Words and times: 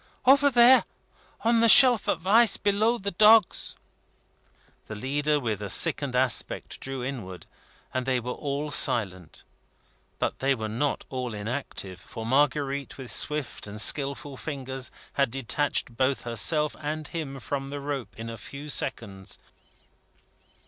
"See, 0.25 0.49
there! 0.49 0.85
On 1.41 1.59
the 1.59 1.69
shelf 1.69 2.07
of 2.07 2.25
ice 2.25 2.57
below 2.57 2.97
the 2.97 3.11
dogs!" 3.11 3.75
The 4.87 4.95
leader, 4.95 5.39
with 5.39 5.61
a 5.61 5.69
sickened 5.69 6.15
aspect, 6.15 6.79
drew 6.79 7.03
inward, 7.03 7.45
and 7.93 8.07
they 8.07 8.19
were 8.19 8.31
all 8.31 8.71
silent. 8.71 9.43
But 10.17 10.39
they 10.39 10.55
were 10.55 10.65
not 10.67 11.05
all 11.09 11.35
inactive, 11.35 11.99
for 12.01 12.25
Marguerite, 12.25 12.97
with 12.97 13.11
swift 13.11 13.67
and 13.67 13.79
skilful 13.79 14.37
fingers, 14.37 14.89
had 15.13 15.29
detached 15.29 15.95
both 15.95 16.21
herself 16.21 16.75
and 16.79 17.07
him 17.07 17.39
from 17.39 17.69
the 17.69 17.79
rope 17.79 18.15
in 18.17 18.27
a 18.27 18.39
few 18.39 18.69
seconds. 18.69 19.37